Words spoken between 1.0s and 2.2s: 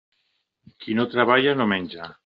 no treballa, no menja.